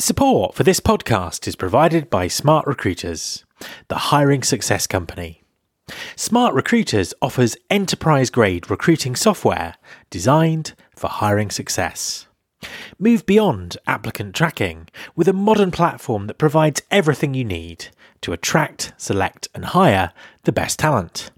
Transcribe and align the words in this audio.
Support 0.00 0.54
for 0.54 0.62
this 0.62 0.80
podcast 0.80 1.46
is 1.46 1.56
provided 1.56 2.08
by 2.08 2.26
Smart 2.26 2.66
Recruiters, 2.66 3.44
the 3.88 3.96
hiring 3.96 4.42
success 4.42 4.86
company. 4.86 5.42
Smart 6.16 6.54
Recruiters 6.54 7.12
offers 7.20 7.54
enterprise 7.68 8.30
grade 8.30 8.70
recruiting 8.70 9.14
software 9.14 9.74
designed 10.08 10.72
for 10.96 11.08
hiring 11.08 11.50
success. 11.50 12.26
Move 12.98 13.26
beyond 13.26 13.76
applicant 13.86 14.34
tracking 14.34 14.88
with 15.14 15.28
a 15.28 15.34
modern 15.34 15.70
platform 15.70 16.28
that 16.28 16.38
provides 16.38 16.80
everything 16.90 17.34
you 17.34 17.44
need 17.44 17.88
to 18.22 18.32
attract, 18.32 18.94
select, 18.96 19.48
and 19.54 19.66
hire 19.66 20.14
the 20.44 20.52
best 20.52 20.78
talent. 20.78 21.30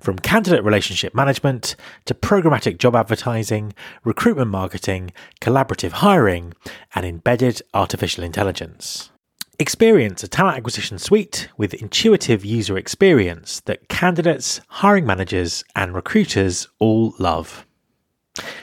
From 0.00 0.18
candidate 0.18 0.64
relationship 0.64 1.14
management 1.14 1.76
to 2.06 2.14
programmatic 2.14 2.78
job 2.78 2.96
advertising, 2.96 3.72
recruitment 4.04 4.50
marketing, 4.50 5.12
collaborative 5.40 5.92
hiring, 5.92 6.54
and 6.94 7.06
embedded 7.06 7.62
artificial 7.74 8.24
intelligence. 8.24 9.10
Experience 9.58 10.24
a 10.24 10.28
talent 10.28 10.56
acquisition 10.56 10.98
suite 10.98 11.48
with 11.58 11.74
intuitive 11.74 12.44
user 12.44 12.78
experience 12.78 13.60
that 13.66 13.88
candidates, 13.88 14.62
hiring 14.68 15.04
managers, 15.04 15.64
and 15.76 15.94
recruiters 15.94 16.66
all 16.78 17.14
love. 17.18 17.66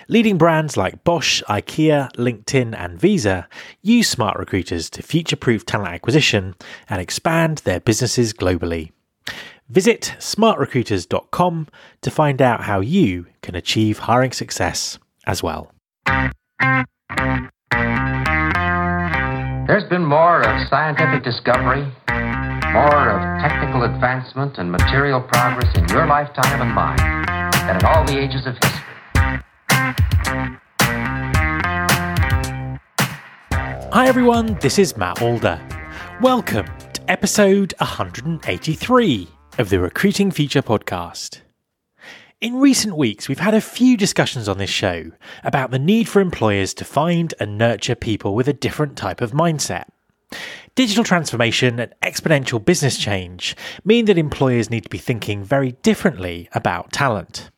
Leading 0.08 0.38
brands 0.38 0.78
like 0.78 1.04
Bosch, 1.04 1.44
IKEA, 1.44 2.12
LinkedIn, 2.14 2.76
and 2.76 3.00
Visa 3.00 3.48
use 3.82 4.10
smart 4.10 4.40
recruiters 4.40 4.90
to 4.90 5.04
future 5.04 5.36
proof 5.36 5.66
talent 5.66 5.94
acquisition 5.94 6.56
and 6.90 7.02
expand 7.02 7.60
their 7.60 7.80
businesses 7.80 8.34
globally. 8.34 8.92
Visit 9.70 10.16
smartrecruiters.com 10.20 11.68
to 12.02 12.10
find 12.10 12.42
out 12.42 12.62
how 12.64 12.80
you 12.80 13.26
can 13.42 13.54
achieve 13.54 13.98
hiring 14.00 14.32
success 14.32 14.98
as 15.26 15.44
well. 15.44 15.74
There's 19.68 19.84
been 19.90 20.06
more 20.06 20.40
of 20.40 20.68
scientific 20.70 21.26
discovery, 21.26 21.84
more 22.72 23.10
of 23.10 23.42
technical 23.42 23.84
advancement 23.84 24.58
and 24.58 24.72
material 24.72 25.20
progress 25.20 25.78
in 25.78 25.86
your 25.90 26.08
lifetime 26.08 26.62
and 26.62 26.72
mine 26.74 27.26
than 27.68 27.76
in 27.76 27.86
all 27.86 28.06
the 28.06 28.18
ages 28.18 28.48
of 28.48 28.54
history. 28.54 28.84
Hi 33.92 34.08
everyone, 34.08 34.58
this 34.62 34.80
is 34.80 34.96
Matt 34.96 35.22
Alder. 35.22 35.60
Welcome 36.22 36.68
to 36.94 37.12
episode 37.12 37.74
183 37.80 39.28
of 39.58 39.70
the 39.70 39.80
Recruiting 39.80 40.30
Future 40.30 40.62
podcast. 40.62 41.42
In 42.40 42.58
recent 42.58 42.96
weeks, 42.96 43.28
we've 43.28 43.40
had 43.40 43.56
a 43.56 43.62
few 43.62 43.98
discussions 43.98 44.48
on 44.48 44.60
this 44.60 44.70
show 44.70 45.12
about 45.44 45.72
the 45.72 45.80
need 45.80 46.08
for 46.08 46.22
employers 46.22 46.76
to 46.76 46.86
find 46.86 47.34
and 47.40 47.58
nurture 47.58 47.96
people 47.96 48.36
with 48.36 48.48
a 48.48 48.54
different 48.54 48.96
type 48.96 49.20
of 49.20 49.32
mindset. 49.32 49.86
Digital 50.76 51.04
transformation 51.04 51.80
and 51.80 51.92
exponential 52.04 52.64
business 52.64 53.00
change 53.00 53.56
mean 53.84 54.06
that 54.06 54.20
employers 54.20 54.70
need 54.70 54.84
to 54.84 54.90
be 54.90 55.00
thinking 55.00 55.44
very 55.44 55.72
differently 55.82 56.48
about 56.54 56.92
talent. 56.92 57.50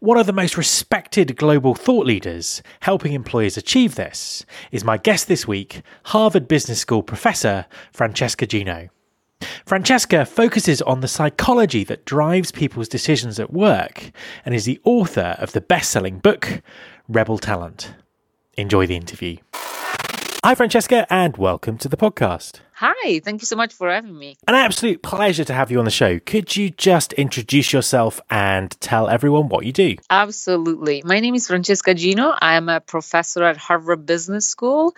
One 0.00 0.16
of 0.16 0.24
the 0.24 0.32
most 0.32 0.56
respected 0.56 1.36
global 1.36 1.74
thought 1.74 2.06
leaders 2.06 2.62
helping 2.80 3.12
employers 3.12 3.58
achieve 3.58 3.96
this 3.96 4.46
is 4.70 4.82
my 4.82 4.96
guest 4.96 5.28
this 5.28 5.46
week, 5.46 5.82
Harvard 6.04 6.48
Business 6.48 6.80
School 6.80 7.02
professor 7.02 7.66
Francesca 7.92 8.46
Gino. 8.46 8.88
Francesca 9.66 10.24
focuses 10.24 10.82
on 10.82 11.00
the 11.00 11.08
psychology 11.08 11.84
that 11.84 12.04
drives 12.04 12.52
people's 12.52 12.88
decisions 12.88 13.38
at 13.38 13.52
work 13.52 14.10
and 14.44 14.54
is 14.54 14.64
the 14.64 14.80
author 14.84 15.36
of 15.38 15.52
the 15.52 15.60
best 15.60 15.90
selling 15.90 16.18
book, 16.18 16.62
Rebel 17.08 17.38
Talent. 17.38 17.94
Enjoy 18.56 18.86
the 18.86 18.96
interview. 18.96 19.38
Hi, 20.44 20.56
Francesca, 20.56 21.06
and 21.08 21.36
welcome 21.36 21.78
to 21.78 21.88
the 21.88 21.96
podcast. 21.96 22.62
Hi, 22.74 23.20
thank 23.20 23.40
you 23.42 23.46
so 23.46 23.54
much 23.54 23.72
for 23.72 23.88
having 23.88 24.18
me. 24.18 24.34
An 24.48 24.56
absolute 24.56 25.00
pleasure 25.00 25.44
to 25.44 25.54
have 25.54 25.70
you 25.70 25.78
on 25.78 25.84
the 25.84 25.90
show. 25.92 26.18
Could 26.18 26.56
you 26.56 26.70
just 26.70 27.12
introduce 27.12 27.72
yourself 27.72 28.20
and 28.28 28.68
tell 28.80 29.08
everyone 29.08 29.48
what 29.48 29.64
you 29.64 29.70
do? 29.70 29.94
Absolutely. 30.10 31.00
My 31.04 31.20
name 31.20 31.36
is 31.36 31.46
Francesca 31.46 31.94
Gino. 31.94 32.34
I 32.40 32.56
am 32.56 32.68
a 32.68 32.80
professor 32.80 33.44
at 33.44 33.56
Harvard 33.56 34.04
Business 34.04 34.48
School 34.48 34.96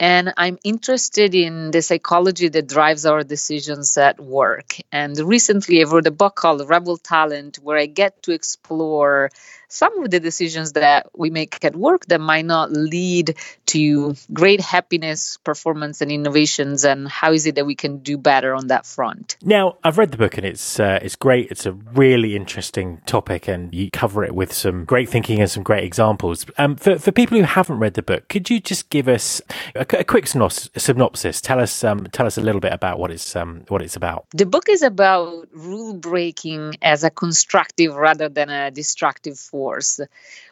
and 0.00 0.32
I'm 0.36 0.58
interested 0.64 1.34
in 1.34 1.70
the 1.72 1.82
psychology 1.82 2.48
that 2.48 2.68
drives 2.68 3.04
our 3.04 3.24
decisions 3.24 3.96
at 3.96 4.20
work. 4.20 4.76
And 4.92 5.18
recently, 5.18 5.80
I 5.80 5.84
wrote 5.84 6.06
a 6.06 6.12
book 6.12 6.36
called 6.36 6.68
Rebel 6.68 6.98
Talent, 6.98 7.58
where 7.62 7.78
I 7.78 7.86
get 7.86 8.22
to 8.24 8.32
explore 8.32 9.30
some 9.68 10.02
of 10.02 10.10
the 10.10 10.18
decisions 10.18 10.72
that 10.72 11.06
we 11.14 11.30
make 11.30 11.62
at 11.64 11.76
work 11.76 12.06
that 12.06 12.20
might 12.20 12.46
not 12.46 12.72
lead 12.72 13.36
to 13.66 14.14
great 14.32 14.60
happiness, 14.60 15.36
performance, 15.44 16.00
and 16.00 16.10
innovations, 16.10 16.84
and 16.84 17.06
how 17.06 17.32
is 17.32 17.46
it 17.46 17.54
that 17.56 17.66
we 17.66 17.74
can 17.74 17.98
do 17.98 18.16
better 18.16 18.54
on 18.54 18.68
that 18.68 18.86
front. 18.86 19.36
Now, 19.42 19.76
I've 19.84 19.98
read 19.98 20.10
the 20.10 20.16
book 20.16 20.38
and 20.38 20.46
it's 20.46 20.80
uh, 20.80 20.98
it's 21.02 21.16
great. 21.16 21.50
It's 21.50 21.66
a 21.66 21.72
really 21.72 22.34
interesting 22.34 23.02
topic, 23.04 23.46
and 23.46 23.72
you 23.74 23.90
cover 23.90 24.24
it 24.24 24.34
with 24.34 24.52
some 24.52 24.84
great 24.84 25.08
thinking 25.08 25.40
and 25.40 25.50
some 25.50 25.62
great 25.62 25.84
examples. 25.84 26.46
Um, 26.56 26.76
for 26.76 26.98
for 26.98 27.12
people 27.12 27.36
who 27.36 27.44
haven't 27.44 27.78
read 27.78 27.94
the 27.94 28.02
book, 28.02 28.28
could 28.28 28.48
you 28.48 28.60
just 28.60 28.88
give 28.88 29.06
us 29.06 29.42
a, 29.74 29.86
a 29.98 30.04
quick 30.04 30.26
synopsis? 30.26 31.40
Tell 31.40 31.60
us 31.60 31.84
um, 31.84 32.06
tell 32.06 32.26
us 32.26 32.38
a 32.38 32.40
little 32.40 32.60
bit 32.60 32.72
about 32.72 32.98
what 32.98 33.10
it's 33.10 33.36
um, 33.36 33.64
what 33.68 33.82
it's 33.82 33.96
about. 33.96 34.26
The 34.32 34.46
book 34.46 34.68
is 34.68 34.82
about 34.82 35.48
rule 35.52 35.94
breaking 35.94 36.76
as 36.80 37.04
a 37.04 37.10
constructive 37.10 37.94
rather 37.94 38.28
than 38.30 38.48
a 38.48 38.70
destructive 38.70 39.38
force 39.38 39.57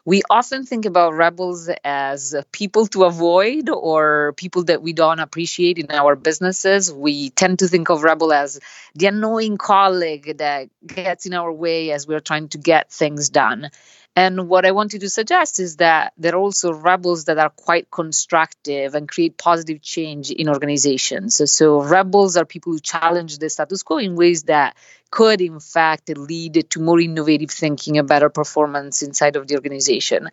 We 0.05 0.23
often 0.31 0.65
think 0.65 0.85
about 0.85 1.15
rebels 1.15 1.69
as 1.85 2.35
people 2.53 2.87
to 2.89 3.05
avoid 3.05 3.69
or 3.69 4.35
people 4.37 4.65
that 4.65 4.83
we 4.83 4.93
don't 4.93 5.19
appreciate 5.19 5.79
in 5.79 5.91
our 5.91 6.15
businesses. 6.17 6.93
We 6.93 7.31
tend 7.31 7.59
to 7.59 7.69
think 7.69 7.91
of 7.91 8.05
rebel 8.05 8.33
as 8.33 8.61
the 8.95 9.07
annoying 9.07 9.57
colleague 9.57 10.39
that 10.39 10.69
gets 10.87 11.27
in 11.27 11.35
our 11.35 11.53
way 11.53 11.91
as 11.91 12.07
we're 12.07 12.21
trying 12.21 12.49
to 12.51 12.59
get 12.59 12.93
things 12.93 13.29
done. 13.31 13.71
And 14.19 14.49
what 14.49 14.65
I 14.65 14.73
wanted 14.73 15.03
to 15.03 15.11
suggest 15.11 15.61
is 15.61 15.77
that 15.77 16.15
there 16.17 16.35
are 16.35 16.39
also 16.39 16.73
rebels 16.73 17.27
that 17.27 17.37
are 17.37 17.51
quite 17.51 17.91
constructive 17.91 18.95
and 18.95 19.07
create 19.07 19.37
positive 19.37 19.83
change 19.83 20.31
in 20.31 20.49
organizations. 20.49 21.37
So, 21.37 21.45
so, 21.45 21.83
rebels 21.83 22.39
are 22.39 22.47
people 22.47 22.73
who 22.73 22.81
challenge 22.81 23.37
the 23.37 23.51
status 23.51 23.83
quo 23.83 23.99
in 23.99 24.17
ways 24.17 24.45
that 24.45 24.75
could, 25.11 25.43
in 25.43 25.61
fact, 25.61 26.09
lead 26.09 26.71
to 26.71 26.81
more 26.81 26.99
innovative 26.99 27.51
thinking 27.51 27.99
and 27.99 28.09
better 28.09 28.31
performance 28.31 29.03
inside 29.03 29.37
of 29.37 29.49
the 29.49 29.55
organization. 29.55 30.31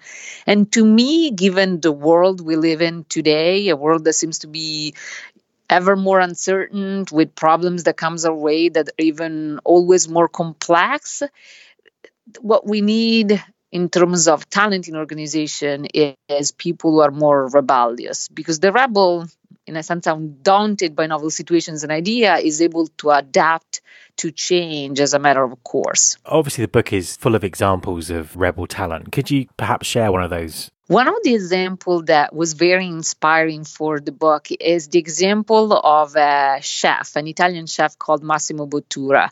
And 0.48 0.72
to 0.72 0.86
me, 0.86 1.32
given 1.32 1.82
the 1.82 1.92
world 1.92 2.40
we 2.40 2.56
live 2.56 2.82
in 2.82 3.04
today, 3.04 3.68
a 3.68 3.76
world 3.76 4.06
that 4.06 4.14
seems 4.14 4.40
to 4.40 4.48
be 4.48 4.96
ever 5.70 5.98
more 5.98 6.22
uncertain 6.22 7.06
with 7.12 7.36
problems 7.36 7.84
that 7.84 7.98
comes 7.98 8.24
our 8.24 8.34
way 8.34 8.70
that 8.70 8.88
are 8.88 9.04
even 9.04 9.60
always 9.66 10.08
more 10.08 10.30
complex 10.30 11.22
what 12.40 12.66
we 12.66 12.82
need 12.82 13.44
in 13.74 13.90
terms 13.90 14.28
of 14.28 14.48
talent 14.52 14.88
in 14.88 14.96
organization 14.96 15.88
is 16.30 16.52
people 16.52 16.92
who 16.92 17.00
are 17.00 17.10
more 17.10 17.48
rebellious. 17.48 18.28
Because 18.28 18.60
the 18.60 18.72
rebel 18.72 19.28
in 19.66 19.76
a 19.76 19.82
sense 19.82 20.06
undaunted 20.06 20.96
by 20.96 21.08
novel 21.08 21.32
situations 21.32 21.82
and 21.82 21.92
idea 21.92 22.36
is 22.38 22.62
able 22.62 22.86
to 23.00 23.10
adapt 23.10 23.82
to 24.18 24.30
change 24.30 25.00
as 25.00 25.16
a 25.16 25.20
matter 25.20 25.44
of 25.44 25.64
course. 25.64 26.18
Obviously 26.26 26.66
the 26.66 26.68
book 26.68 26.94
is 26.94 27.16
full 27.18 27.34
of 27.34 27.44
examples 27.44 28.12
of 28.12 28.36
rebel 28.36 28.68
talent. 28.68 29.12
Could 29.12 29.32
you 29.32 29.48
perhaps 29.58 29.88
share 29.88 30.12
one 30.12 30.22
of 30.22 30.30
those? 30.30 30.70
One 30.88 31.08
of 31.08 31.16
the 31.24 31.34
examples 31.34 32.06
that 32.06 32.36
was 32.36 32.54
very 32.54 32.86
inspiring 32.86 33.64
for 33.64 34.00
the 34.00 34.12
book 34.12 34.50
is 34.52 34.90
the 34.90 35.00
example 35.00 35.74
of 35.74 36.16
a 36.16 36.60
chef, 36.62 37.16
an 37.16 37.26
Italian 37.26 37.66
chef 37.66 37.98
called 37.98 38.22
Massimo 38.22 38.68
Bottura. 38.68 39.30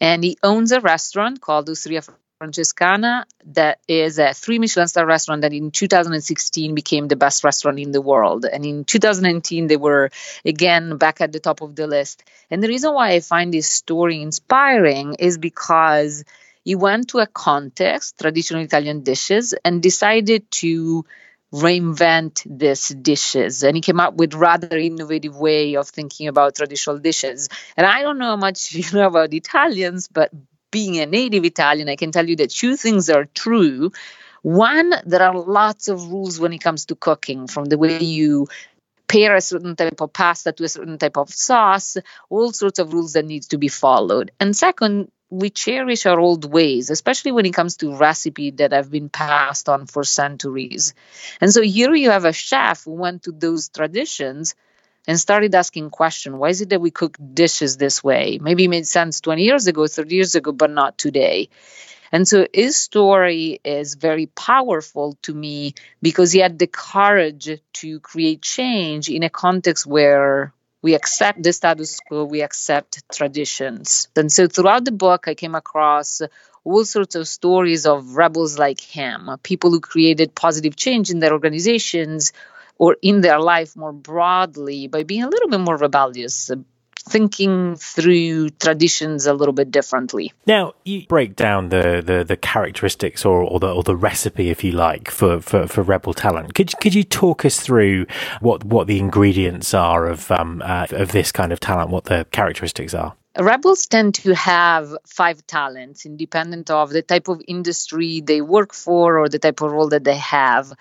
And 0.00 0.24
he 0.24 0.36
owns 0.42 0.72
a 0.72 0.80
restaurant 0.80 1.40
called 1.40 1.68
Osteria 1.68 2.02
Francescana, 2.44 3.24
that 3.46 3.78
is 3.88 4.18
a 4.18 4.34
three 4.34 4.58
Michelin 4.58 4.88
star 4.88 5.06
restaurant 5.06 5.42
that 5.42 5.52
in 5.52 5.70
2016 5.70 6.74
became 6.74 7.08
the 7.08 7.16
best 7.16 7.42
restaurant 7.44 7.78
in 7.78 7.92
the 7.92 8.02
world. 8.02 8.44
And 8.44 8.64
in 8.66 8.84
2019, 8.84 9.66
they 9.66 9.76
were 9.76 10.10
again 10.44 10.96
back 10.98 11.20
at 11.20 11.32
the 11.32 11.40
top 11.40 11.62
of 11.62 11.74
the 11.74 11.86
list. 11.86 12.22
And 12.50 12.62
the 12.62 12.68
reason 12.68 12.92
why 12.92 13.12
I 13.12 13.20
find 13.20 13.52
this 13.52 13.68
story 13.68 14.20
inspiring 14.20 15.16
is 15.18 15.38
because 15.38 16.24
he 16.64 16.74
went 16.74 17.08
to 17.08 17.18
a 17.18 17.26
context, 17.26 18.18
traditional 18.18 18.62
Italian 18.62 19.02
dishes, 19.02 19.54
and 19.64 19.82
decided 19.82 20.50
to 20.62 21.04
reinvent 21.52 22.42
these 22.46 22.88
dishes 22.88 23.62
and 23.62 23.76
he 23.76 23.80
came 23.80 24.00
up 24.00 24.14
with 24.14 24.34
rather 24.34 24.76
innovative 24.76 25.36
way 25.36 25.76
of 25.76 25.88
thinking 25.88 26.26
about 26.26 26.56
traditional 26.56 26.98
dishes 26.98 27.48
and 27.76 27.86
i 27.86 28.02
don't 28.02 28.18
know 28.18 28.30
how 28.30 28.36
much 28.36 28.72
you 28.72 28.82
know 28.92 29.06
about 29.06 29.32
italians 29.32 30.08
but 30.08 30.32
being 30.74 30.98
a 30.98 31.06
native 31.06 31.44
Italian, 31.44 31.88
I 31.88 31.94
can 31.94 32.10
tell 32.10 32.28
you 32.28 32.34
that 32.42 32.50
two 32.50 32.76
things 32.76 33.08
are 33.08 33.26
true. 33.26 33.92
One, 34.42 34.92
there 35.06 35.22
are 35.22 35.38
lots 35.38 35.86
of 35.86 36.10
rules 36.10 36.40
when 36.40 36.52
it 36.52 36.58
comes 36.58 36.86
to 36.86 36.96
cooking, 36.96 37.46
from 37.46 37.66
the 37.66 37.78
way 37.78 38.02
you 38.02 38.48
pair 39.06 39.36
a 39.36 39.40
certain 39.40 39.76
type 39.76 40.00
of 40.00 40.12
pasta 40.12 40.50
to 40.50 40.64
a 40.64 40.68
certain 40.68 40.98
type 40.98 41.16
of 41.16 41.30
sauce, 41.30 41.96
all 42.28 42.50
sorts 42.52 42.80
of 42.80 42.92
rules 42.92 43.12
that 43.12 43.24
need 43.24 43.44
to 43.44 43.58
be 43.58 43.68
followed. 43.68 44.32
And 44.40 44.56
second, 44.56 45.12
we 45.30 45.50
cherish 45.50 46.06
our 46.06 46.18
old 46.18 46.44
ways, 46.52 46.90
especially 46.90 47.30
when 47.30 47.46
it 47.46 47.54
comes 47.54 47.76
to 47.76 47.94
recipe 47.94 48.50
that 48.58 48.72
have 48.72 48.90
been 48.90 49.08
passed 49.08 49.68
on 49.68 49.86
for 49.86 50.02
centuries. 50.02 50.92
And 51.40 51.52
so 51.54 51.62
here 51.62 51.94
you 51.94 52.10
have 52.10 52.24
a 52.24 52.32
chef 52.32 52.84
who 52.84 52.94
went 52.94 53.22
to 53.22 53.32
those 53.32 53.68
traditions 53.68 54.56
and 55.06 55.18
started 55.18 55.54
asking 55.54 55.90
questions. 55.90 56.36
Why 56.36 56.48
is 56.48 56.60
it 56.60 56.70
that 56.70 56.80
we 56.80 56.90
cook 56.90 57.16
dishes 57.34 57.76
this 57.76 58.02
way? 58.02 58.38
Maybe 58.40 58.64
it 58.64 58.68
made 58.68 58.86
sense 58.86 59.20
20 59.20 59.42
years 59.42 59.66
ago, 59.66 59.86
30 59.86 60.14
years 60.14 60.34
ago, 60.34 60.52
but 60.52 60.70
not 60.70 60.98
today. 60.98 61.48
And 62.12 62.28
so 62.28 62.46
his 62.52 62.76
story 62.76 63.60
is 63.64 63.96
very 63.96 64.26
powerful 64.26 65.18
to 65.22 65.34
me 65.34 65.74
because 66.00 66.32
he 66.32 66.38
had 66.38 66.58
the 66.58 66.68
courage 66.68 67.48
to 67.74 68.00
create 68.00 68.40
change 68.40 69.08
in 69.08 69.24
a 69.24 69.30
context 69.30 69.84
where 69.84 70.52
we 70.80 70.94
accept 70.94 71.42
the 71.42 71.52
status 71.52 71.98
quo, 71.98 72.24
we 72.24 72.42
accept 72.42 73.02
traditions. 73.10 74.08
And 74.14 74.30
so 74.30 74.46
throughout 74.46 74.84
the 74.84 74.92
book, 74.92 75.26
I 75.26 75.34
came 75.34 75.54
across 75.54 76.20
all 76.62 76.84
sorts 76.84 77.14
of 77.14 77.26
stories 77.26 77.86
of 77.86 78.16
rebels 78.16 78.58
like 78.58 78.80
him, 78.80 79.30
people 79.42 79.70
who 79.70 79.80
created 79.80 80.34
positive 80.34 80.76
change 80.76 81.10
in 81.10 81.18
their 81.18 81.32
organizations 81.32 82.32
or 82.78 82.96
in 83.02 83.20
their 83.20 83.40
life 83.40 83.76
more 83.76 83.92
broadly 83.92 84.88
by 84.88 85.02
being 85.02 85.22
a 85.22 85.28
little 85.28 85.48
bit 85.48 85.60
more 85.60 85.76
rebellious, 85.76 86.50
thinking 87.06 87.76
through 87.76 88.48
traditions 88.50 89.26
a 89.26 89.34
little 89.34 89.52
bit 89.52 89.70
differently. 89.70 90.32
Now, 90.46 90.72
you 90.84 91.06
break 91.06 91.36
down 91.36 91.68
the, 91.68 92.02
the, 92.04 92.24
the 92.24 92.36
characteristics 92.36 93.24
or, 93.24 93.42
or, 93.42 93.60
the, 93.60 93.74
or 93.74 93.82
the 93.82 93.94
recipe, 93.94 94.48
if 94.48 94.64
you 94.64 94.72
like, 94.72 95.10
for, 95.10 95.40
for, 95.40 95.66
for 95.66 95.82
Rebel 95.82 96.14
Talent. 96.14 96.54
Could, 96.54 96.72
could 96.80 96.94
you 96.94 97.04
talk 97.04 97.44
us 97.44 97.60
through 97.60 98.06
what, 98.40 98.64
what 98.64 98.86
the 98.86 98.98
ingredients 98.98 99.74
are 99.74 100.06
of, 100.06 100.30
um, 100.30 100.62
uh, 100.64 100.86
of 100.90 101.12
this 101.12 101.30
kind 101.30 101.52
of 101.52 101.60
talent, 101.60 101.90
what 101.90 102.04
the 102.04 102.26
characteristics 102.30 102.94
are? 102.94 103.14
Rebels 103.38 103.86
tend 103.86 104.14
to 104.14 104.34
have 104.34 104.96
five 105.06 105.44
talents, 105.46 106.06
independent 106.06 106.70
of 106.70 106.90
the 106.90 107.02
type 107.02 107.28
of 107.28 107.42
industry 107.48 108.20
they 108.20 108.40
work 108.40 108.72
for 108.72 109.18
or 109.18 109.28
the 109.28 109.40
type 109.40 109.60
of 109.60 109.72
role 109.72 109.88
that 109.88 110.04
they 110.04 110.16
have. 110.16 110.72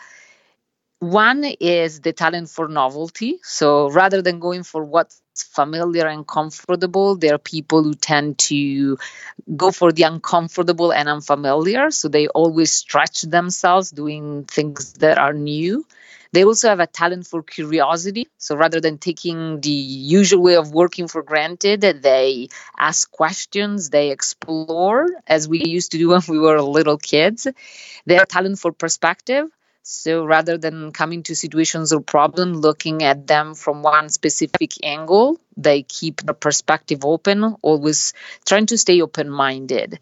One 1.03 1.43
is 1.59 1.99
the 2.01 2.13
talent 2.13 2.49
for 2.49 2.67
novelty. 2.67 3.39
So 3.43 3.89
rather 3.89 4.21
than 4.21 4.39
going 4.39 4.63
for 4.63 4.83
what's 4.83 5.21
familiar 5.35 6.07
and 6.07 6.25
comfortable, 6.27 7.15
there 7.15 7.35
are 7.35 7.39
people 7.39 7.83
who 7.83 7.93
tend 7.93 8.37
to 8.49 8.97
go 9.55 9.71
for 9.71 9.91
the 9.91 10.03
uncomfortable 10.03 10.91
and 10.93 11.09
unfamiliar. 11.09 11.91
So 11.91 12.07
they 12.09 12.27
always 12.27 12.71
stretch 12.71 13.23
themselves 13.23 13.91
doing 13.91 14.45
things 14.45 14.93
that 14.95 15.17
are 15.17 15.33
new. 15.33 15.85
They 16.33 16.43
also 16.45 16.69
have 16.69 16.79
a 16.79 16.87
talent 16.87 17.27
for 17.27 17.43
curiosity. 17.43 18.27
So 18.37 18.55
rather 18.55 18.81
than 18.81 18.97
taking 18.97 19.61
the 19.61 19.69
usual 19.71 20.41
way 20.43 20.55
of 20.55 20.73
working 20.73 21.07
for 21.07 21.23
granted, 21.23 21.81
they 21.81 22.49
ask 22.77 23.11
questions, 23.11 23.89
they 23.91 24.11
explore, 24.11 25.07
as 25.27 25.47
we 25.47 25.63
used 25.65 25.91
to 25.93 25.97
do 25.99 26.09
when 26.09 26.21
we 26.27 26.39
were 26.39 26.61
little 26.61 26.97
kids. 26.97 27.47
They 28.05 28.15
have 28.15 28.27
talent 28.29 28.59
for 28.59 28.71
perspective. 28.71 29.49
So 29.83 30.25
rather 30.25 30.57
than 30.57 30.91
coming 30.93 31.23
to 31.23 31.35
situations 31.35 31.93
or 31.93 32.01
problems 32.01 32.57
looking 32.57 33.03
at 33.03 33.27
them 33.27 33.53
from 33.53 33.81
one 33.83 34.09
specific 34.09 34.73
angle, 34.83 35.39
they 35.57 35.83
keep 35.83 36.21
the 36.21 36.33
perspective 36.33 37.05
open, 37.05 37.55
always 37.61 38.13
trying 38.45 38.65
to 38.67 38.77
stay 38.77 39.01
open 39.01 39.29
minded. 39.29 39.99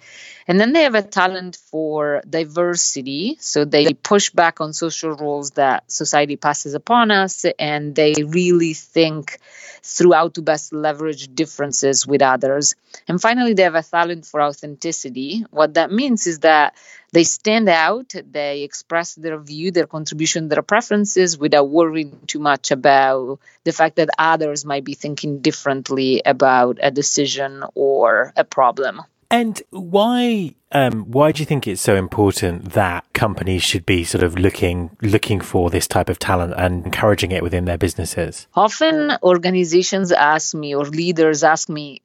And 0.48 0.60
then 0.60 0.74
they 0.74 0.84
have 0.84 0.96
a 0.96 1.02
talent 1.02 1.58
for 1.70 2.22
diversity. 2.30 3.38
So 3.40 3.66
they 3.66 3.94
push 3.94 4.32
back 4.32 4.62
on 4.62 4.74
social 4.74 5.12
roles 5.12 5.52
that 5.52 5.90
society 5.92 6.36
passes 6.36 6.74
upon 6.74 7.12
us 7.12 7.46
and 7.60 7.96
they 7.96 8.14
really 8.26 8.74
think 8.74 9.40
through 9.84 10.14
how 10.14 10.30
to 10.30 10.42
best 10.42 10.74
leverage 10.74 11.34
differences 11.34 12.06
with 12.06 12.22
others. 12.22 12.76
And 13.08 13.22
finally, 13.22 13.54
they 13.54 13.64
have 13.64 13.76
a 13.76 13.84
talent 13.84 14.26
for 14.26 14.42
authenticity. 14.42 15.46
What 15.50 15.74
that 15.76 15.92
means 15.92 16.28
is 16.28 16.40
that 16.40 16.76
they 17.14 17.24
stand 17.26 17.68
out, 17.68 18.14
they 18.32 18.62
express 18.64 19.16
their 19.16 19.38
view, 19.38 19.72
their 19.72 19.88
contribution, 19.88 20.48
their 20.48 20.62
preferences 20.62 21.38
without 21.38 21.70
worrying 21.70 22.20
too 22.26 22.40
much 22.40 22.72
about 22.72 23.40
the 23.66 23.74
fact 23.74 23.98
that 23.98 24.10
others 24.18 24.64
might 24.64 24.86
be 24.86 24.94
thinking 24.94 25.41
differently 25.42 26.22
about 26.26 26.78
a 26.82 26.92
decision 26.92 27.64
or 27.76 28.34
a 28.36 28.44
problem. 28.44 29.02
And 29.30 29.62
why 29.70 30.56
um, 30.74 31.04
why 31.04 31.32
do 31.32 31.42
you 31.42 31.46
think 31.46 31.68
it's 31.68 31.82
so 31.82 31.96
important 31.96 32.74
that 32.74 33.06
companies 33.14 33.64
should 33.64 33.86
be 33.86 34.04
sort 34.04 34.24
of 34.24 34.38
looking 34.38 34.96
looking 35.02 35.40
for 35.40 35.70
this 35.70 35.88
type 35.88 36.10
of 36.10 36.20
talent 36.20 36.54
and 36.58 36.86
encouraging 36.86 37.32
it 37.32 37.42
within 37.42 37.66
their 37.66 37.78
businesses? 37.78 38.48
Often 38.56 39.18
organizations 39.24 40.12
ask 40.12 40.54
me 40.54 40.76
or 40.76 40.86
leaders 40.86 41.44
ask 41.44 41.70
me, 41.70 42.02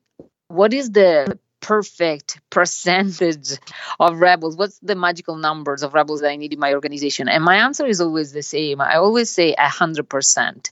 what 0.48 0.72
is 0.72 0.90
the 0.92 1.38
perfect 1.60 2.40
percentage 2.50 3.58
of 3.98 4.20
rebels? 4.20 4.56
What's 4.56 4.78
the 4.80 4.94
magical 4.94 5.36
numbers 5.36 5.82
of 5.82 5.94
rebels 5.94 6.20
that 6.20 6.30
I 6.30 6.36
need 6.36 6.52
in 6.52 6.58
my 6.58 6.74
organization? 6.74 7.28
And 7.28 7.44
my 7.44 7.56
answer 7.56 7.86
is 7.86 8.00
always 8.00 8.32
the 8.32 8.42
same. 8.42 8.80
I 8.80 8.96
always 8.96 9.30
say 9.30 9.54
100%. 9.58 10.70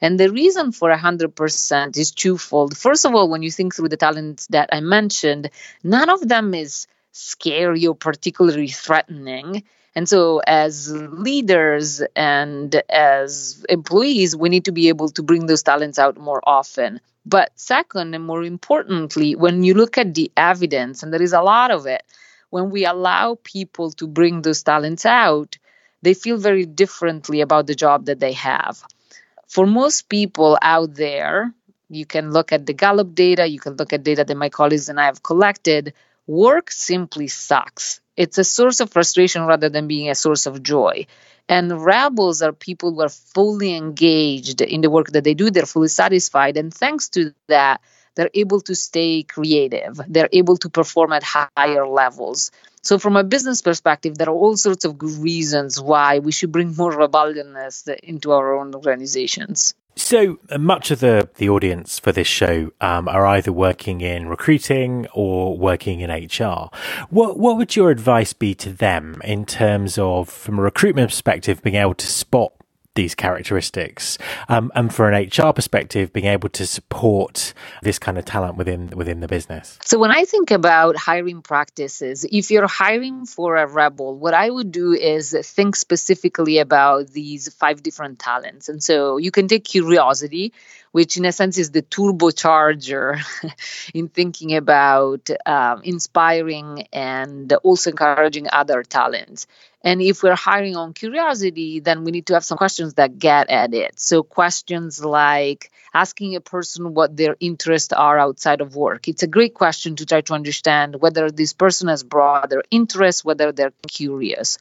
And 0.00 0.20
the 0.20 0.30
reason 0.30 0.72
for 0.72 0.90
100% 0.90 1.96
is 1.96 2.10
twofold. 2.10 2.76
First 2.76 3.06
of 3.06 3.14
all, 3.14 3.28
when 3.28 3.42
you 3.42 3.50
think 3.50 3.74
through 3.74 3.88
the 3.88 3.96
talents 3.96 4.46
that 4.48 4.68
I 4.72 4.80
mentioned, 4.80 5.50
none 5.82 6.10
of 6.10 6.28
them 6.28 6.52
is 6.54 6.86
scary 7.12 7.86
or 7.86 7.94
particularly 7.94 8.68
threatening. 8.68 9.64
And 9.94 10.08
so, 10.08 10.40
as 10.44 10.92
leaders 10.92 12.02
and 12.16 12.74
as 12.90 13.64
employees, 13.68 14.36
we 14.36 14.48
need 14.48 14.64
to 14.64 14.72
be 14.72 14.88
able 14.88 15.08
to 15.10 15.22
bring 15.22 15.46
those 15.46 15.62
talents 15.62 15.98
out 15.98 16.18
more 16.18 16.42
often. 16.44 17.00
But 17.26 17.52
second, 17.58 18.14
and 18.14 18.24
more 18.24 18.44
importantly, 18.44 19.34
when 19.34 19.62
you 19.62 19.74
look 19.74 19.96
at 19.96 20.14
the 20.14 20.30
evidence, 20.36 21.02
and 21.02 21.12
there 21.12 21.22
is 21.22 21.32
a 21.32 21.42
lot 21.42 21.70
of 21.70 21.86
it, 21.86 22.02
when 22.50 22.70
we 22.70 22.84
allow 22.84 23.38
people 23.42 23.90
to 23.92 24.06
bring 24.06 24.42
those 24.42 24.62
talents 24.62 25.06
out, 25.06 25.56
they 26.02 26.14
feel 26.14 26.36
very 26.36 26.66
differently 26.66 27.40
about 27.40 27.66
the 27.66 27.74
job 27.74 28.06
that 28.06 28.20
they 28.20 28.32
have. 28.32 28.84
For 29.48 29.66
most 29.66 30.08
people 30.08 30.58
out 30.60 30.94
there, 30.94 31.54
you 31.88 32.06
can 32.06 32.30
look 32.30 32.52
at 32.52 32.66
the 32.66 32.74
Gallup 32.74 33.14
data, 33.14 33.46
you 33.46 33.58
can 33.58 33.76
look 33.76 33.92
at 33.92 34.04
data 34.04 34.24
that 34.24 34.36
my 34.36 34.50
colleagues 34.50 34.88
and 34.88 35.00
I 35.00 35.06
have 35.06 35.22
collected. 35.22 35.94
Work 36.26 36.70
simply 36.70 37.28
sucks. 37.28 38.00
It's 38.16 38.38
a 38.38 38.44
source 38.44 38.80
of 38.80 38.90
frustration 38.90 39.44
rather 39.44 39.68
than 39.68 39.88
being 39.88 40.10
a 40.10 40.14
source 40.14 40.46
of 40.46 40.62
joy. 40.62 41.06
And 41.48 41.84
rebels 41.84 42.40
are 42.40 42.52
people 42.52 42.94
who 42.94 43.02
are 43.02 43.08
fully 43.10 43.74
engaged 43.76 44.60
in 44.60 44.80
the 44.80 44.90
work 44.90 45.08
that 45.08 45.24
they 45.24 45.34
do, 45.34 45.50
they're 45.50 45.66
fully 45.66 45.88
satisfied. 45.88 46.56
And 46.56 46.72
thanks 46.72 47.08
to 47.10 47.34
that, 47.48 47.80
they're 48.14 48.30
able 48.34 48.60
to 48.62 48.74
stay 48.74 49.24
creative, 49.24 50.00
they're 50.08 50.28
able 50.32 50.56
to 50.58 50.70
perform 50.70 51.12
at 51.12 51.22
higher 51.22 51.86
levels. 51.86 52.50
So, 52.82 52.98
from 52.98 53.16
a 53.16 53.24
business 53.24 53.62
perspective, 53.62 54.16
there 54.16 54.28
are 54.28 54.34
all 54.34 54.56
sorts 54.56 54.84
of 54.84 54.98
good 54.98 55.18
reasons 55.18 55.80
why 55.80 56.18
we 56.18 56.32
should 56.32 56.52
bring 56.52 56.76
more 56.76 56.92
rebelliousness 56.92 57.88
into 58.02 58.32
our 58.32 58.56
own 58.56 58.74
organizations. 58.74 59.74
So 59.96 60.38
uh, 60.50 60.58
much 60.58 60.90
of 60.90 61.00
the, 61.00 61.28
the 61.36 61.48
audience 61.48 61.98
for 61.98 62.10
this 62.10 62.26
show 62.26 62.72
um, 62.80 63.08
are 63.08 63.26
either 63.26 63.52
working 63.52 64.00
in 64.00 64.28
recruiting 64.28 65.06
or 65.14 65.56
working 65.56 66.00
in 66.00 66.10
HR. 66.10 66.70
What 67.10 67.38
what 67.38 67.56
would 67.56 67.76
your 67.76 67.90
advice 67.90 68.32
be 68.32 68.54
to 68.56 68.72
them 68.72 69.20
in 69.24 69.46
terms 69.46 69.96
of, 69.98 70.28
from 70.28 70.58
a 70.58 70.62
recruitment 70.62 71.10
perspective, 71.10 71.62
being 71.62 71.76
able 71.76 71.94
to 71.94 72.06
spot 72.06 72.52
these 72.94 73.14
characteristics, 73.14 74.18
um, 74.48 74.70
and 74.74 74.94
for 74.94 75.10
an 75.10 75.28
HR 75.28 75.52
perspective, 75.52 76.12
being 76.12 76.26
able 76.26 76.48
to 76.50 76.66
support 76.66 77.52
this 77.82 77.98
kind 77.98 78.18
of 78.18 78.24
talent 78.24 78.56
within 78.56 78.90
within 78.90 79.20
the 79.20 79.28
business. 79.28 79.78
So 79.84 79.98
when 79.98 80.10
I 80.12 80.24
think 80.24 80.50
about 80.50 80.96
hiring 80.96 81.42
practices, 81.42 82.24
if 82.30 82.50
you're 82.50 82.68
hiring 82.68 83.26
for 83.26 83.56
a 83.56 83.66
rebel, 83.66 84.16
what 84.16 84.34
I 84.34 84.48
would 84.48 84.70
do 84.70 84.92
is 84.92 85.34
think 85.42 85.76
specifically 85.76 86.58
about 86.58 87.08
these 87.08 87.52
five 87.52 87.82
different 87.82 88.18
talents, 88.20 88.68
and 88.68 88.82
so 88.82 89.16
you 89.16 89.30
can 89.30 89.48
take 89.48 89.64
curiosity, 89.64 90.52
which 90.92 91.16
in 91.16 91.24
a 91.24 91.32
sense 91.32 91.58
is 91.58 91.72
the 91.72 91.82
turbocharger 91.82 93.20
in 93.94 94.08
thinking 94.08 94.54
about 94.54 95.28
um, 95.44 95.82
inspiring 95.82 96.86
and 96.92 97.52
also 97.64 97.90
encouraging 97.90 98.46
other 98.52 98.84
talents. 98.84 99.48
And 99.84 100.00
if 100.00 100.22
we're 100.22 100.34
hiring 100.34 100.76
on 100.76 100.94
curiosity, 100.94 101.78
then 101.80 102.04
we 102.04 102.10
need 102.10 102.26
to 102.26 102.34
have 102.34 102.44
some 102.44 102.56
questions 102.56 102.94
that 102.94 103.18
get 103.18 103.50
at 103.50 103.74
it. 103.74 104.00
So, 104.00 104.22
questions 104.22 105.04
like 105.04 105.70
asking 105.92 106.34
a 106.34 106.40
person 106.40 106.94
what 106.94 107.14
their 107.14 107.36
interests 107.38 107.92
are 107.92 108.18
outside 108.18 108.62
of 108.62 108.74
work. 108.74 109.08
It's 109.08 109.22
a 109.22 109.26
great 109.28 109.52
question 109.52 109.96
to 109.96 110.06
try 110.06 110.22
to 110.22 110.32
understand 110.32 111.00
whether 111.02 111.30
this 111.30 111.52
person 111.52 111.88
has 111.88 112.02
broader 112.02 112.62
interests, 112.70 113.24
whether 113.24 113.52
they're 113.52 113.74
curious. 113.86 114.56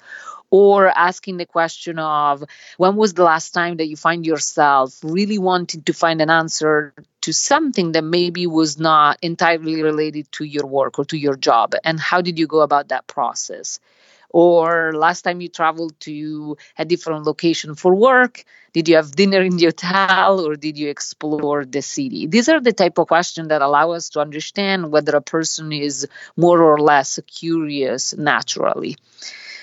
Or 0.51 0.87
asking 0.87 1.37
the 1.37 1.47
question 1.47 1.97
of 1.97 2.43
when 2.77 2.95
was 2.95 3.15
the 3.15 3.23
last 3.23 3.55
time 3.55 3.77
that 3.77 3.87
you 3.87 3.95
find 3.95 4.23
yourself 4.23 4.99
really 5.01 5.39
wanting 5.39 5.81
to 5.83 5.93
find 5.93 6.21
an 6.21 6.29
answer 6.29 6.93
to 7.21 7.33
something 7.33 7.93
that 7.93 8.03
maybe 8.03 8.45
was 8.45 8.77
not 8.77 9.17
entirely 9.23 9.81
related 9.81 10.31
to 10.33 10.43
your 10.43 10.67
work 10.67 10.99
or 10.99 11.05
to 11.05 11.17
your 11.17 11.35
job? 11.37 11.73
And 11.83 11.99
how 11.99 12.21
did 12.21 12.37
you 12.37 12.45
go 12.45 12.59
about 12.59 12.89
that 12.89 13.07
process? 13.07 13.79
Or 14.33 14.91
last 14.93 15.21
time 15.21 15.39
you 15.39 15.47
traveled 15.47 15.97
to 16.01 16.57
a 16.77 16.83
different 16.83 17.25
location 17.25 17.75
for 17.75 17.95
work 17.95 18.43
did 18.73 18.89
you 18.89 18.95
have 18.95 19.11
dinner 19.11 19.41
in 19.41 19.55
the 19.55 19.65
hotel 19.65 20.45
or 20.45 20.55
did 20.55 20.77
you 20.77 20.89
explore 20.89 21.63
the 21.63 21.81
city 21.81 22.27
these 22.27 22.49
are 22.49 22.59
the 22.59 22.73
type 22.73 22.97
of 22.97 23.07
questions 23.07 23.47
that 23.47 23.61
allow 23.61 23.91
us 23.91 24.09
to 24.09 24.19
understand 24.19 24.91
whether 24.91 25.15
a 25.15 25.21
person 25.21 25.71
is 25.71 26.07
more 26.35 26.61
or 26.61 26.79
less 26.79 27.19
curious 27.27 28.13
naturally 28.17 28.97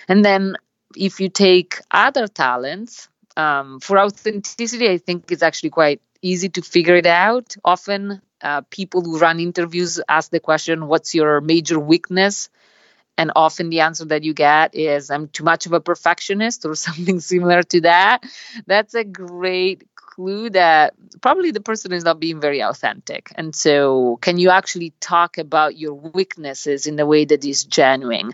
and 0.09 0.25
then 0.25 0.57
if 0.97 1.21
you 1.21 1.29
take 1.29 1.81
other 1.91 2.27
talents 2.27 3.09
um, 3.37 3.81
for 3.81 3.99
authenticity 3.99 4.89
i 4.89 4.97
think 4.97 5.31
it's 5.31 5.43
actually 5.43 5.71
quite 5.71 6.01
easy 6.23 6.49
to 6.51 6.63
figure 6.63 6.97
it 6.97 7.07
out. 7.07 7.57
Often, 7.65 8.21
uh, 8.43 8.63
people 8.71 9.03
who 9.03 9.19
run 9.19 9.41
interviews 9.41 10.01
ask 10.09 10.31
the 10.31 10.41
question, 10.41 10.87
What's 10.87 11.15
your 11.15 11.41
major 11.41 11.79
weakness? 11.79 12.49
And 13.21 13.33
often 13.37 13.69
the 13.69 13.81
answer 13.81 14.07
that 14.07 14.25
you 14.25 14.33
get 14.33 14.75
is, 14.75 15.11
I'm 15.11 15.29
too 15.29 15.45
much 15.45 15.67
of 15.67 15.75
a 15.75 15.81
perfectionist 15.81 16.65
or 16.65 16.75
something 16.87 17.21
similar 17.21 17.63
to 17.65 17.83
that. 17.83 18.25
That's 18.67 18.95
a 18.95 19.05
great 19.05 19.95
clue 19.95 20.49
that 20.49 20.95
probably 21.21 21.51
the 21.51 21.61
person 21.61 21.93
is 21.93 22.03
not 22.03 22.19
being 22.19 22.41
very 22.41 22.63
authentic. 22.63 23.31
And 23.35 23.55
so, 23.55 24.17
can 24.23 24.39
you 24.39 24.49
actually 24.49 24.95
talk 25.01 25.37
about 25.37 25.77
your 25.77 25.93
weaknesses 25.93 26.87
in 26.87 26.99
a 26.99 27.05
way 27.05 27.27
that 27.27 27.45
is 27.45 27.63
genuine? 27.65 28.33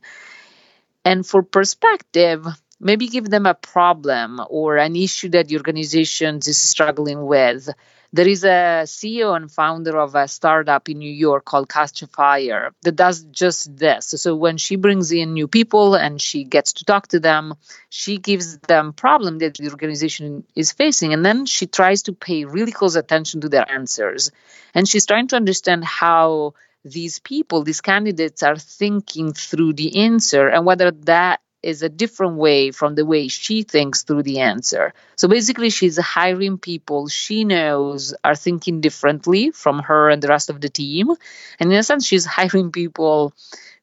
And 1.04 1.26
for 1.26 1.42
perspective, 1.42 2.46
maybe 2.78 3.08
give 3.08 3.28
them 3.28 3.46
a 3.46 3.54
problem 3.54 4.40
or 4.48 4.76
an 4.76 4.94
issue 4.94 5.30
that 5.30 5.48
the 5.48 5.56
organization 5.56 6.36
is 6.36 6.60
struggling 6.60 7.26
with 7.26 7.68
there 8.12 8.28
is 8.28 8.44
a 8.44 8.84
CEO 8.84 9.34
and 9.36 9.50
founder 9.50 9.98
of 9.98 10.14
a 10.14 10.28
startup 10.28 10.88
in 10.88 10.98
New 10.98 11.10
York 11.10 11.44
called 11.44 11.72
Fire 12.12 12.72
that 12.82 12.96
does 12.96 13.24
just 13.24 13.76
this. 13.76 14.06
So 14.06 14.36
when 14.36 14.56
she 14.56 14.76
brings 14.76 15.12
in 15.12 15.32
new 15.32 15.48
people 15.48 15.94
and 15.94 16.20
she 16.20 16.44
gets 16.44 16.74
to 16.74 16.84
talk 16.84 17.08
to 17.08 17.20
them, 17.20 17.54
she 17.88 18.18
gives 18.18 18.58
them 18.58 18.92
problem 18.92 19.38
that 19.38 19.54
the 19.54 19.70
organization 19.70 20.44
is 20.54 20.72
facing, 20.72 21.12
and 21.12 21.24
then 21.24 21.46
she 21.46 21.66
tries 21.66 22.02
to 22.02 22.12
pay 22.12 22.44
really 22.44 22.72
close 22.72 22.96
attention 22.96 23.40
to 23.42 23.48
their 23.48 23.70
answers, 23.70 24.30
and 24.74 24.88
she's 24.88 25.06
trying 25.06 25.28
to 25.28 25.36
understand 25.36 25.84
how 25.84 26.54
these 26.84 27.18
people, 27.18 27.64
these 27.64 27.80
candidates, 27.80 28.42
are 28.42 28.56
thinking 28.56 29.32
through 29.32 29.72
the 29.72 30.04
answer 30.04 30.48
and 30.48 30.64
whether 30.64 30.92
that 30.92 31.40
is 31.66 31.82
a 31.82 31.88
different 31.88 32.36
way 32.36 32.70
from 32.70 32.94
the 32.94 33.04
way 33.04 33.26
she 33.26 33.64
thinks 33.64 34.04
through 34.04 34.22
the 34.22 34.38
answer. 34.38 34.94
So 35.16 35.26
basically, 35.26 35.70
she's 35.70 35.98
hiring 35.98 36.58
people 36.58 37.08
she 37.08 37.44
knows 37.44 38.14
are 38.22 38.36
thinking 38.36 38.80
differently 38.80 39.50
from 39.50 39.80
her 39.80 40.08
and 40.08 40.22
the 40.22 40.28
rest 40.28 40.48
of 40.48 40.60
the 40.60 40.68
team. 40.68 41.10
And 41.58 41.72
in 41.72 41.78
a 41.78 41.82
sense, 41.82 42.06
she's 42.06 42.24
hiring 42.38 42.70
people 42.70 43.34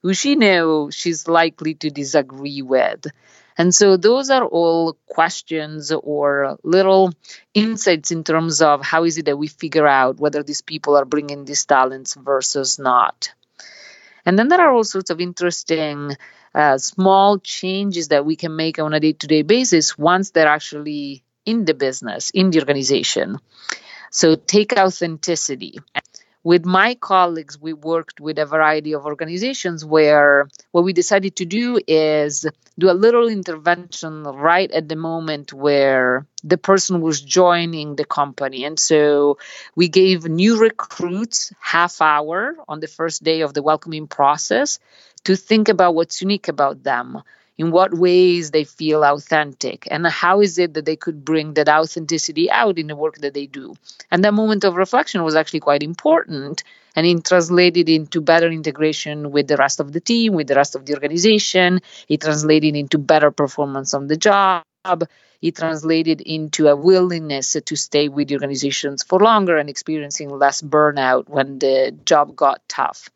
who 0.02 0.13
she 0.13 0.36
knows 0.36 0.96
she's 0.96 1.28
likely 1.28 1.74
to 1.75 1.90
disagree 1.90 2.62
with. 2.62 3.06
And 3.58 3.75
so 3.75 3.98
those 3.98 4.30
are 4.30 4.46
all 4.46 4.98
questions 5.08 5.92
or 5.92 6.58
little 6.63 7.13
insights 7.54 8.12
in 8.12 8.24
terms 8.24 8.62
of 8.62 8.82
how 8.82 9.04
is 9.04 9.18
it 9.18 9.25
that 9.25 9.38
we 9.38 9.48
figure 9.48 9.88
out 9.88 10.20
whether 10.20 10.42
these 10.42 10.62
people 10.62 10.96
are 10.96 11.06
bringing 11.06 11.46
these 11.46 11.66
talents 11.66 12.16
versus 12.16 12.80
not. 12.80 13.34
And 14.25 14.40
then 14.40 14.48
there 14.48 14.62
are 14.62 14.74
all 14.74 14.84
sorts 14.84 15.10
of 15.10 15.20
interesting 15.20 16.16
uh, 16.55 16.77
small 16.77 17.39
changes 17.39 18.10
that 18.10 18.25
we 18.25 18.36
can 18.36 18.55
make 18.55 18.79
on 18.79 18.93
a 18.93 19.00
day 19.00 19.13
to 19.13 19.27
day 19.27 19.41
basis 19.41 19.98
once 19.98 20.31
they're 20.31 20.48
actually 20.48 21.24
in 21.45 21.65
the 21.65 21.74
business, 21.74 22.29
in 22.29 22.51
the 22.51 22.60
organization. 22.60 23.39
So 24.12 24.36
take 24.36 24.74
authenticity. 24.77 25.79
With 26.43 26.65
my 26.65 26.95
colleagues, 26.95 27.57
we 27.57 27.72
worked 27.72 28.19
with 28.19 28.38
a 28.38 28.45
variety 28.45 28.93
of 28.93 29.05
organizations 29.05 29.86
where 29.86 30.50
what 30.72 30.83
we 30.83 30.91
decided 30.91 31.38
to 31.38 31.45
do 31.45 31.79
is 31.88 32.45
do 32.77 32.91
a 32.91 32.93
little 32.93 33.29
intervention 33.29 34.24
right 34.24 34.69
at 34.69 34.89
the 34.89 34.98
moment 34.98 35.53
where 35.53 36.25
the 36.43 36.57
person 36.57 37.00
was 37.00 37.22
joining 37.22 37.95
the 37.95 38.03
company. 38.03 38.65
And 38.65 38.77
so 38.77 39.38
we 39.74 39.88
gave 39.88 40.25
new 40.25 40.60
recruits 40.60 41.53
half 41.62 42.01
hour 42.01 42.57
on 42.67 42.81
the 42.81 42.88
first 42.88 43.24
day 43.24 43.41
of 43.41 43.53
the 43.53 43.63
welcoming 43.63 44.07
process 44.07 44.79
to 45.25 45.36
think 45.36 45.70
about 45.70 45.96
what's 45.96 46.22
unique 46.22 46.48
about 46.48 46.84
them 46.84 47.24
in 47.58 47.72
what 47.72 47.94
ways 47.94 48.51
they 48.51 48.63
feel 48.63 49.03
authentic 49.03 49.88
and 49.92 50.08
how 50.08 50.42
is 50.42 50.58
it 50.58 50.74
that 50.74 50.86
they 50.86 50.96
could 50.96 51.24
bring 51.24 51.53
that 51.53 51.70
authenticity 51.70 52.50
out 52.50 52.80
in 52.80 52.88
the 52.88 52.96
work 52.96 53.18
that 53.20 53.34
they 53.34 53.46
do. 53.46 53.75
And 54.10 54.24
that 54.24 54.34
moment 54.34 54.63
of 54.63 54.75
reflection 54.75 55.24
was 55.24 55.36
actually 55.36 55.60
quite 55.60 55.84
important 55.84 56.63
and 56.96 57.06
it 57.06 57.24
translated 57.24 57.89
into 57.89 58.22
better 58.22 58.48
integration 58.48 59.32
with 59.32 59.48
the 59.48 59.58
rest 59.58 59.80
of 59.80 59.92
the 59.92 60.00
team 60.00 60.34
with 60.34 60.48
the 60.48 60.56
rest 60.56 60.75
of 60.75 60.86
the 60.86 60.94
organization. 60.94 61.82
It 62.10 62.22
translated 62.22 62.75
into 62.75 62.98
better 62.98 63.32
performance 63.32 63.94
on 63.94 64.08
the 64.08 64.18
job. 64.18 64.63
It 65.42 65.56
translated 65.56 66.22
into 66.22 66.68
a 66.68 66.75
willingness 66.75 67.56
to 67.65 67.75
stay 67.75 68.10
with 68.10 68.30
the 68.30 68.36
organizations 68.36 69.03
for 69.03 69.20
longer 69.20 69.58
and 69.58 69.70
experiencing 69.70 70.30
less 70.30 70.62
burnout 70.62 71.30
when 71.30 71.60
the 71.60 71.96
job 72.06 72.36
got 72.36 72.62
tough 72.68 73.10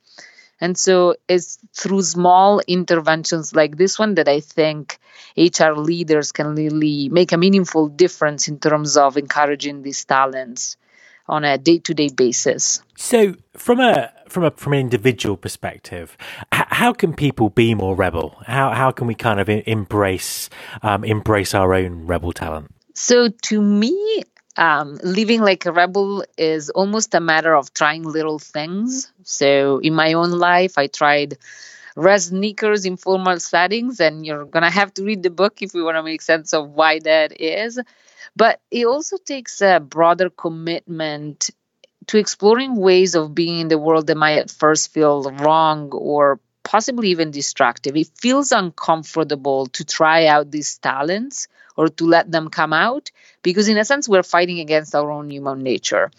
and 0.59 0.77
so 0.77 1.15
it's 1.27 1.59
through 1.73 2.01
small 2.01 2.61
interventions 2.67 3.55
like 3.55 3.77
this 3.77 3.99
one 3.99 4.15
that 4.15 4.27
I 4.27 4.39
think 4.39 4.99
HR 5.37 5.73
leaders 5.73 6.31
can 6.31 6.55
really 6.55 7.09
make 7.09 7.31
a 7.31 7.37
meaningful 7.37 7.87
difference 7.87 8.47
in 8.47 8.59
terms 8.59 8.97
of 8.97 9.17
encouraging 9.17 9.83
these 9.83 10.03
talents 10.05 10.77
on 11.29 11.43
a 11.43 11.57
day-to-day 11.57 12.09
basis. 12.15 12.81
So, 12.95 13.35
from 13.53 13.79
a 13.79 14.11
from 14.29 14.45
a 14.45 14.51
from 14.51 14.73
an 14.73 14.79
individual 14.79 15.37
perspective, 15.37 16.17
h- 16.53 16.65
how 16.69 16.93
can 16.93 17.13
people 17.13 17.49
be 17.49 17.75
more 17.75 17.95
rebel? 17.95 18.35
How 18.45 18.71
how 18.71 18.91
can 18.91 19.07
we 19.07 19.15
kind 19.15 19.39
of 19.39 19.49
embrace 19.49 20.49
um, 20.81 21.03
embrace 21.03 21.53
our 21.53 21.73
own 21.73 22.07
rebel 22.07 22.31
talent? 22.31 22.71
So, 22.93 23.29
to 23.29 23.61
me, 23.61 24.23
um, 24.57 24.99
living 25.03 25.41
like 25.41 25.65
a 25.65 25.71
rebel 25.71 26.25
is 26.37 26.69
almost 26.71 27.13
a 27.15 27.19
matter 27.19 27.55
of 27.55 27.73
trying 27.73 28.03
little 28.03 28.39
things. 28.39 29.11
So 29.23 29.79
in 29.79 29.93
my 29.93 30.13
own 30.13 30.31
life, 30.31 30.77
I 30.77 30.87
tried 30.87 31.37
red 31.95 32.21
sneakers 32.21 32.85
in 32.85 32.97
formal 32.97 33.39
settings, 33.39 33.99
and 33.99 34.25
you're 34.25 34.45
gonna 34.45 34.71
have 34.71 34.93
to 34.95 35.03
read 35.03 35.23
the 35.23 35.29
book 35.29 35.61
if 35.61 35.73
you 35.73 35.83
want 35.85 35.97
to 35.97 36.03
make 36.03 36.21
sense 36.21 36.53
of 36.53 36.71
why 36.71 36.99
that 36.99 37.39
is. 37.41 37.79
But 38.35 38.61
it 38.71 38.85
also 38.87 39.17
takes 39.17 39.61
a 39.61 39.79
broader 39.79 40.29
commitment 40.29 41.49
to 42.07 42.17
exploring 42.17 42.75
ways 42.77 43.15
of 43.15 43.35
being 43.35 43.59
in 43.61 43.67
the 43.67 43.77
world 43.77 44.07
that 44.07 44.17
might 44.17 44.37
at 44.39 44.51
first 44.51 44.93
feel 44.93 45.31
wrong 45.31 45.89
or 45.91 46.39
possibly 46.67 47.11
even 47.11 47.31
destructive. 47.31 47.95
It 47.95 48.09
feels 48.19 48.51
uncomfortable 48.51 49.67
to 49.67 49.85
try 49.85 50.25
out 50.27 50.51
these 50.51 50.77
talents 50.77 51.47
or 51.77 51.87
to 51.87 52.05
let 52.05 52.29
them 52.29 52.49
come 52.49 52.73
out 52.73 53.09
because, 53.41 53.69
in 53.69 53.77
a 53.77 53.85
sense, 53.85 54.09
we're 54.09 54.21
fighting 54.35 54.59
against 54.59 54.93
our 54.93 55.09
own 55.09 55.31
human 55.31 55.63
nature. 55.63 56.11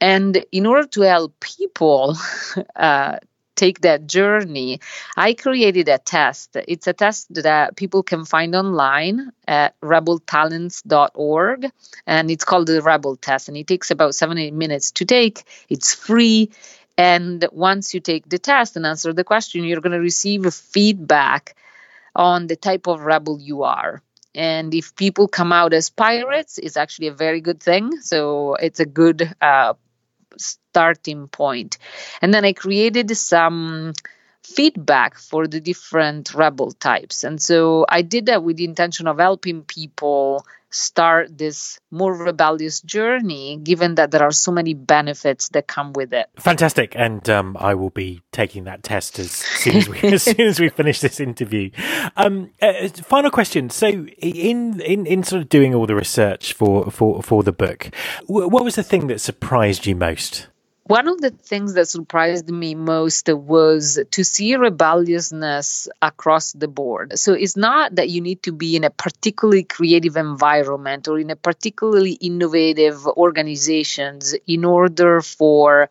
And 0.00 0.44
in 0.52 0.66
order 0.66 0.86
to 0.86 1.00
help 1.00 1.40
people 1.40 2.16
uh, 2.76 3.18
take 3.56 3.80
that 3.80 4.06
journey, 4.06 4.78
I 5.16 5.34
created 5.34 5.88
a 5.88 5.98
test. 5.98 6.56
It's 6.68 6.86
a 6.86 6.92
test 6.92 7.34
that 7.34 7.74
people 7.74 8.04
can 8.04 8.24
find 8.24 8.54
online 8.54 9.32
at 9.48 9.74
rebeltalents.org, 9.80 11.70
and 12.06 12.30
it's 12.30 12.44
called 12.44 12.68
the 12.68 12.82
Rebel 12.82 13.16
Test. 13.16 13.48
And 13.48 13.56
it 13.56 13.66
takes 13.66 13.90
about 13.90 14.14
seven, 14.14 14.38
eight 14.38 14.54
minutes 14.54 14.92
to 14.92 15.04
take. 15.04 15.42
It's 15.68 15.92
free. 15.92 16.50
And 16.98 17.46
once 17.52 17.94
you 17.94 18.00
take 18.00 18.28
the 18.28 18.38
test 18.38 18.76
and 18.76 18.84
answer 18.84 19.12
the 19.12 19.22
question, 19.22 19.64
you're 19.64 19.80
going 19.80 19.92
to 19.92 20.00
receive 20.00 20.52
feedback 20.52 21.54
on 22.16 22.48
the 22.48 22.56
type 22.56 22.88
of 22.88 23.02
rebel 23.02 23.40
you 23.40 23.62
are. 23.62 24.02
And 24.34 24.74
if 24.74 24.96
people 24.96 25.28
come 25.28 25.52
out 25.52 25.72
as 25.72 25.90
pirates, 25.90 26.58
it's 26.58 26.76
actually 26.76 27.06
a 27.06 27.14
very 27.14 27.40
good 27.40 27.62
thing. 27.62 28.00
So 28.00 28.56
it's 28.56 28.80
a 28.80 28.86
good 28.86 29.32
uh, 29.40 29.74
starting 30.36 31.28
point. 31.28 31.78
And 32.20 32.34
then 32.34 32.44
I 32.44 32.52
created 32.52 33.16
some 33.16 33.94
feedback 34.42 35.18
for 35.18 35.46
the 35.46 35.60
different 35.60 36.34
rebel 36.34 36.72
types. 36.72 37.22
And 37.22 37.40
so 37.40 37.86
I 37.88 38.02
did 38.02 38.26
that 38.26 38.42
with 38.42 38.56
the 38.56 38.64
intention 38.64 39.06
of 39.06 39.18
helping 39.18 39.62
people 39.62 40.44
start 40.70 41.36
this 41.36 41.78
more 41.90 42.14
rebellious 42.14 42.80
journey, 42.80 43.58
given 43.62 43.94
that 43.96 44.10
there 44.10 44.22
are 44.22 44.30
so 44.30 44.52
many 44.52 44.74
benefits 44.74 45.48
that 45.50 45.66
come 45.66 45.92
with 45.92 46.12
it. 46.12 46.28
Fantastic, 46.38 46.94
and 46.96 47.28
um, 47.30 47.56
I 47.58 47.74
will 47.74 47.90
be 47.90 48.22
taking 48.32 48.64
that 48.64 48.82
test 48.82 49.18
as 49.18 49.30
soon 49.30 49.76
as 49.76 49.88
we 49.88 49.98
as 50.02 50.22
soon 50.22 50.40
as 50.40 50.60
we 50.60 50.68
finish 50.68 51.00
this 51.00 51.20
interview. 51.20 51.70
Um, 52.16 52.50
uh, 52.60 52.88
final 52.88 53.30
question: 53.30 53.70
So, 53.70 53.88
in, 53.88 54.80
in 54.80 55.06
in 55.06 55.22
sort 55.22 55.42
of 55.42 55.48
doing 55.48 55.74
all 55.74 55.86
the 55.86 55.96
research 55.96 56.52
for 56.52 56.90
for 56.90 57.22
for 57.22 57.42
the 57.42 57.52
book, 57.52 57.90
what 58.26 58.64
was 58.64 58.74
the 58.74 58.82
thing 58.82 59.06
that 59.08 59.20
surprised 59.20 59.86
you 59.86 59.96
most? 59.96 60.48
One 60.88 61.06
of 61.06 61.20
the 61.20 61.28
things 61.28 61.74
that 61.74 61.86
surprised 61.86 62.48
me 62.48 62.74
most 62.74 63.28
was 63.28 64.00
to 64.10 64.24
see 64.24 64.56
rebelliousness 64.56 65.86
across 66.00 66.54
the 66.54 66.66
board. 66.66 67.18
So 67.18 67.34
it's 67.34 67.58
not 67.58 67.96
that 67.96 68.08
you 68.08 68.22
need 68.22 68.42
to 68.44 68.52
be 68.52 68.74
in 68.74 68.84
a 68.84 68.90
particularly 68.90 69.64
creative 69.64 70.16
environment 70.16 71.06
or 71.06 71.18
in 71.18 71.28
a 71.28 71.36
particularly 71.36 72.12
innovative 72.12 73.06
organizations 73.06 74.34
in 74.46 74.64
order 74.64 75.20
for 75.20 75.90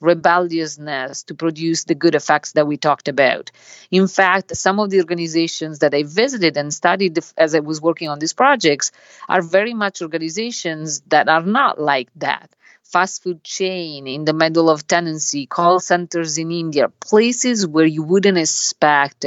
rebelliousness 0.00 1.24
to 1.24 1.34
produce 1.34 1.84
the 1.84 1.94
good 1.94 2.14
effects 2.14 2.52
that 2.52 2.66
we 2.66 2.78
talked 2.78 3.08
about. 3.08 3.50
In 3.90 4.08
fact, 4.08 4.56
some 4.56 4.80
of 4.80 4.88
the 4.88 5.00
organizations 5.00 5.80
that 5.80 5.92
I 5.92 6.04
visited 6.04 6.56
and 6.56 6.72
studied 6.72 7.18
as 7.36 7.54
I 7.54 7.60
was 7.60 7.82
working 7.82 8.08
on 8.08 8.18
these 8.18 8.32
projects 8.32 8.92
are 9.28 9.42
very 9.42 9.74
much 9.74 10.00
organizations 10.00 11.02
that 11.08 11.28
are 11.28 11.42
not 11.42 11.78
like 11.78 12.08
that 12.16 12.48
fast 12.90 13.22
food 13.22 13.44
chain 13.44 14.06
in 14.06 14.24
the 14.24 14.32
middle 14.32 14.70
of 14.70 14.86
Tennessee, 14.86 15.46
call 15.46 15.78
centers 15.78 16.38
in 16.38 16.50
India, 16.50 16.88
places 16.88 17.66
where 17.66 17.84
you 17.84 18.02
wouldn't 18.02 18.38
expect 18.38 19.26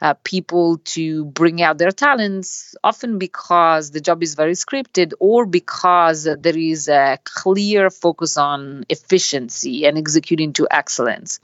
uh, 0.00 0.14
people 0.24 0.78
to 0.78 1.26
bring 1.26 1.62
out 1.62 1.78
their 1.78 1.92
talents, 1.92 2.74
often 2.82 3.18
because 3.18 3.90
the 3.90 4.00
job 4.00 4.22
is 4.22 4.34
very 4.34 4.54
scripted 4.54 5.12
or 5.20 5.46
because 5.46 6.24
there 6.24 6.56
is 6.56 6.88
a 6.88 7.18
clear 7.22 7.90
focus 7.90 8.36
on 8.36 8.84
efficiency 8.88 9.84
and 9.86 9.98
executing 9.98 10.52
to 10.54 10.66
excellence. 10.70 11.38